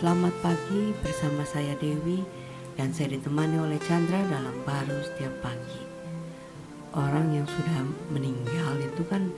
Selamat 0.00 0.32
pagi 0.40 0.96
bersama 1.04 1.44
saya 1.44 1.76
Dewi 1.76 2.24
dan 2.72 2.88
saya 2.88 3.12
ditemani 3.12 3.60
oleh 3.60 3.76
Chandra 3.84 4.16
dalam 4.32 4.56
baru 4.64 4.96
setiap 5.04 5.44
pagi. 5.44 5.76
Orang 6.96 7.36
yang 7.36 7.44
sudah 7.44 7.84
meninggal 8.08 8.80
itu 8.80 9.04
kan 9.04 9.28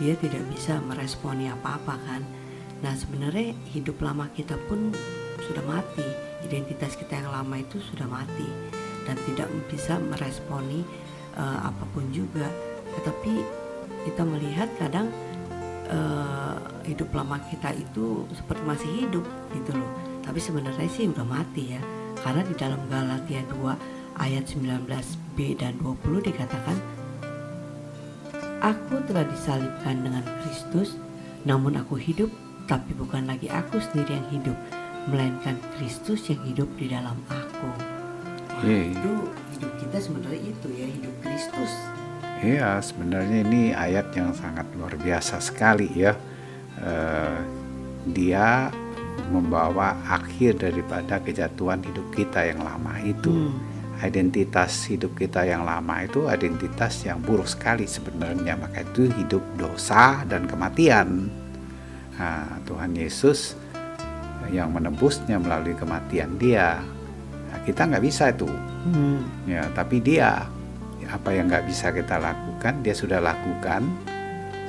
dia 0.00 0.16
tidak 0.16 0.48
bisa 0.48 0.80
meresponi 0.80 1.52
apa-apa 1.52 2.00
kan. 2.08 2.24
Nah 2.80 2.96
sebenarnya 2.96 3.52
hidup 3.76 4.00
lama 4.00 4.32
kita 4.32 4.56
pun 4.64 4.96
sudah 5.44 5.60
mati, 5.68 6.08
identitas 6.40 6.96
kita 6.96 7.20
yang 7.20 7.28
lama 7.28 7.60
itu 7.60 7.76
sudah 7.92 8.08
mati 8.08 8.48
dan 9.04 9.20
tidak 9.28 9.52
bisa 9.68 10.00
meresponi 10.00 10.88
uh, 11.36 11.68
apa 11.68 11.84
pun 11.92 12.08
juga. 12.08 12.48
Tetapi 12.96 13.44
kita 14.08 14.24
melihat 14.24 14.72
kadang 14.80 15.12
uh, 15.92 16.56
hidup 16.88 17.12
lama 17.12 17.36
kita 17.52 17.76
itu 17.76 18.24
seperti 18.32 18.62
masih 18.64 18.90
hidup 19.04 19.24
gitu 19.52 19.76
loh. 19.76 19.90
Tapi 20.24 20.40
sebenarnya 20.40 20.88
sih 20.88 21.06
udah 21.12 21.26
mati 21.26 21.76
ya. 21.76 21.80
Karena 22.18 22.42
di 22.46 22.54
dalam 22.56 22.80
Galatia 22.88 23.44
2 23.52 24.18
ayat 24.22 24.44
19b 24.48 25.36
dan 25.58 25.76
20 25.80 26.28
dikatakan 26.28 26.78
Aku 28.62 29.02
telah 29.10 29.26
disalibkan 29.26 30.06
dengan 30.06 30.22
Kristus 30.42 30.94
namun 31.42 31.74
aku 31.74 31.98
hidup 31.98 32.30
tapi 32.70 32.94
bukan 32.94 33.26
lagi 33.26 33.50
aku 33.50 33.82
sendiri 33.82 34.14
yang 34.14 34.28
hidup 34.30 34.58
melainkan 35.10 35.58
Kristus 35.74 36.30
yang 36.30 36.38
hidup 36.46 36.70
di 36.78 36.86
dalam 36.86 37.18
aku. 37.26 37.70
Iya. 38.62 38.94
itu 38.94 39.12
hidup 39.58 39.72
kita 39.82 39.98
sebenarnya 39.98 40.54
itu 40.54 40.68
ya 40.70 40.86
hidup 40.86 41.14
Kristus 41.26 41.72
Iya, 42.42 42.82
sebenarnya 42.82 43.46
ini 43.46 43.70
ayat 43.70 44.10
yang 44.18 44.34
sangat 44.34 44.66
luar 44.74 44.98
biasa 44.98 45.38
sekali 45.38 45.86
ya. 45.94 46.10
Eh, 46.82 47.38
dia 48.10 48.66
membawa 49.30 49.94
akhir 50.10 50.58
daripada 50.58 51.22
kejatuhan 51.22 51.86
hidup 51.86 52.10
kita 52.10 52.42
yang 52.42 52.66
lama 52.66 52.98
itu. 53.06 53.30
Hmm. 53.30 53.54
Identitas 54.02 54.90
hidup 54.90 55.14
kita 55.14 55.46
yang 55.46 55.62
lama 55.62 56.02
itu 56.02 56.26
identitas 56.26 57.06
yang 57.06 57.22
buruk 57.22 57.46
sekali 57.46 57.86
sebenarnya. 57.86 58.58
Maka 58.58 58.82
itu 58.82 59.06
hidup 59.06 59.42
dosa 59.54 60.26
dan 60.26 60.50
kematian. 60.50 61.30
Nah, 62.18 62.58
Tuhan 62.66 62.98
Yesus 62.98 63.54
yang 64.50 64.74
menebusnya 64.74 65.38
melalui 65.38 65.78
kematian 65.78 66.34
dia. 66.42 66.82
Nah, 67.54 67.58
kita 67.62 67.86
nggak 67.86 68.02
bisa 68.02 68.34
itu. 68.34 68.50
Hmm. 68.90 69.22
Ya, 69.46 69.70
tapi 69.70 70.02
dia 70.02 70.50
apa 71.12 71.36
yang 71.36 71.52
nggak 71.52 71.68
bisa 71.68 71.92
kita 71.92 72.16
lakukan, 72.16 72.80
dia 72.80 72.96
sudah 72.96 73.20
lakukan 73.20 73.84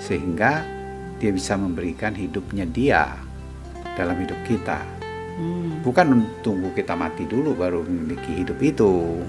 sehingga 0.03 0.67
dia 1.23 1.31
bisa 1.31 1.55
memberikan 1.55 2.11
hidupnya 2.11 2.67
dia 2.67 3.16
dalam 3.95 4.19
hidup 4.19 4.35
kita. 4.44 4.83
Hmm. 5.39 5.80
Bukan 5.81 6.27
tunggu 6.44 6.75
kita 6.75 7.00
mati 7.00 7.23
dulu 7.23 7.55
baru 7.55 7.88
memiliki 7.88 8.44
hidup 8.44 8.59
itu. 8.59 9.23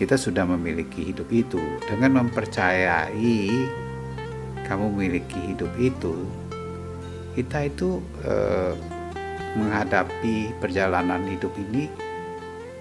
Kita 0.00 0.14
sudah 0.16 0.46
memiliki 0.46 1.10
hidup 1.10 1.28
itu 1.28 1.60
dengan 1.84 2.22
mempercayai 2.22 3.42
kamu 4.64 4.84
memiliki 4.94 5.52
hidup 5.52 5.72
itu. 5.76 6.14
Kita 7.34 7.66
itu 7.66 8.00
eh, 8.24 8.72
menghadapi 9.58 10.58
perjalanan 10.62 11.22
hidup 11.26 11.50
ini 11.58 12.07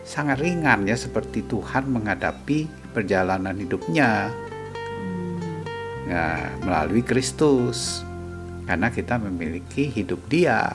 sangat 0.07 0.39
ringan 0.39 0.87
ya 0.87 0.95
seperti 0.95 1.43
Tuhan 1.43 1.91
menghadapi 1.91 2.71
perjalanan 2.95 3.59
hidupnya. 3.59 4.31
Ya, 6.07 6.55
melalui 6.63 7.03
Kristus. 7.03 8.07
Karena 8.63 8.87
kita 8.87 9.19
memiliki 9.19 9.91
hidup 9.91 10.23
dia. 10.31 10.71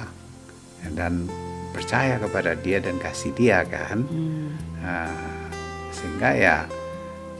Dan 0.92 1.24
percaya 1.72 2.20
kepada 2.20 2.52
dia 2.52 2.84
dan 2.84 3.00
kasih 3.00 3.32
dia 3.32 3.64
kan? 3.64 4.04
Hmm. 4.04 4.52
Nah, 4.84 5.08
sehingga 5.88 6.30
ya 6.36 6.56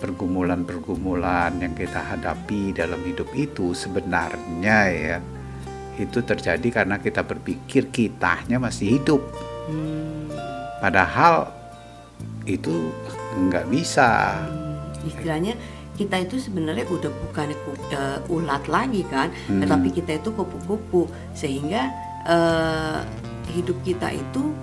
pergumulan-pergumulan 0.01 1.61
yang 1.63 1.77
kita 1.77 2.01
hadapi 2.01 2.75
dalam 2.75 2.99
hidup 3.07 3.29
itu 3.39 3.71
sebenarnya 3.71 4.79
ya 4.91 5.19
itu 5.95 6.25
terjadi 6.25 6.83
karena 6.83 6.99
kita 6.99 7.23
berpikir 7.23 7.93
kitanya 7.95 8.59
masih 8.59 8.99
hidup. 8.99 9.23
Hmm. 9.63 10.27
padahal 10.83 11.62
itu 12.47 12.91
nggak 13.49 13.71
bisa 13.71 14.39
istilahnya 15.07 15.55
kita 15.93 16.25
itu 16.25 16.41
sebenarnya 16.41 16.89
udah 16.89 17.11
bukan 17.29 17.53
uh, 17.93 18.19
ulat 18.33 18.65
lagi 18.67 19.05
kan, 19.13 19.29
Hmm. 19.47 19.61
tetapi 19.61 19.93
kita 19.93 20.19
itu 20.19 20.33
kupu-kupu 20.33 21.05
sehingga 21.37 21.93
uh, 22.25 23.05
hidup 23.53 23.77
kita 23.85 24.09
itu 24.09 24.57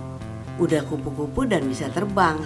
udah 0.58 0.82
kupu-kupu 0.90 1.46
dan 1.46 1.64
bisa 1.70 1.86
terbang. 1.88 2.36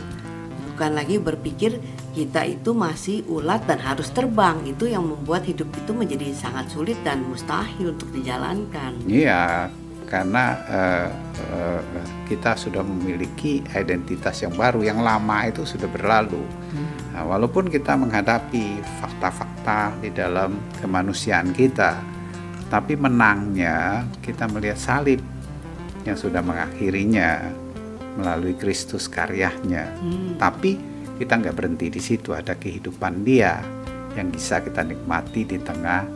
Bukan 0.74 0.90
lagi 0.98 1.22
berpikir 1.22 1.78
kita 2.12 2.44
itu 2.50 2.74
masih 2.74 3.22
ulat 3.30 3.62
dan 3.64 3.78
harus 3.78 4.10
terbang. 4.10 4.58
Itu 4.66 4.90
yang 4.90 5.06
membuat 5.06 5.46
hidup 5.46 5.70
itu 5.70 5.94
menjadi 5.94 6.34
sangat 6.34 6.68
sulit 6.68 6.98
dan 7.06 7.22
mustahil 7.24 7.94
untuk 7.94 8.10
dijalankan. 8.10 8.98
Iya, 9.06 9.70
karena 10.14 10.44
eh, 10.70 11.08
eh, 11.42 11.82
kita 12.30 12.54
sudah 12.54 12.86
memiliki 12.86 13.66
identitas 13.75 14.47
yang 14.47 14.54
baru, 14.54 14.86
yang 14.86 15.02
lama 15.02 15.50
itu 15.50 15.66
sudah 15.66 15.91
berlalu. 15.91 16.38
Nah, 17.10 17.26
walaupun 17.26 17.66
kita 17.66 17.98
menghadapi 17.98 18.78
fakta-fakta 19.02 19.98
di 19.98 20.14
dalam 20.14 20.54
kemanusiaan 20.78 21.50
kita, 21.50 21.98
tapi 22.70 22.94
menangnya 22.94 24.06
kita 24.22 24.47
melihat 24.47 24.78
salib 24.78 25.19
yang 26.06 26.14
sudah 26.14 26.46
mengakhirinya 26.46 27.50
melalui 28.14 28.54
Kristus 28.54 29.10
karyanya. 29.10 29.91
Hmm. 29.98 30.38
Tapi 30.38 30.78
kita 31.19 31.42
nggak 31.42 31.58
berhenti 31.58 31.91
di 31.91 31.98
situ, 31.98 32.31
ada 32.31 32.54
kehidupan 32.54 33.26
Dia 33.26 33.58
yang 34.14 34.31
bisa 34.31 34.62
kita 34.62 34.86
nikmati 34.86 35.42
di 35.42 35.58
tengah 35.58 36.06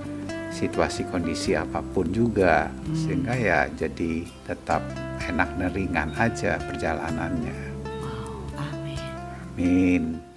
situasi 0.58 1.06
kondisi 1.06 1.54
apa 1.54 1.78
pun 1.94 2.10
juga, 2.10 2.66
sehingga 2.90 3.38
ya 3.38 3.70
jadi 3.70 4.26
tetap 4.42 4.82
enak 5.30 5.54
dan 5.54 5.70
ringan 5.70 6.10
aja 6.18 6.58
perjalanannya. 6.58 7.58
Wow, 8.02 8.58
amin. 8.58 8.98
Amin. 9.54 10.27